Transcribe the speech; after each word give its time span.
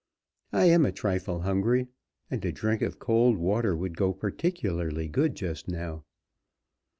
I 0.51 0.65
am 0.65 0.83
a 0.83 0.91
trifle 0.91 1.41
hungry, 1.41 1.87
and 2.31 2.43
a 2.43 2.51
drink 2.51 2.81
of 2.81 2.97
cold 2.97 3.37
water 3.37 3.75
would 3.75 3.95
go 3.95 4.13
particularly 4.13 5.07
good 5.07 5.35
just 5.35 5.67
now." 5.67 6.05